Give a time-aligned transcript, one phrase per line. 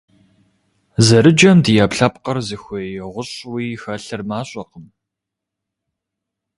[1.07, 4.85] Зэрыджэм ди Ӏэпкълъэпкъыр зыхуей гъущӀуи хэлъыр мащӀэкъым.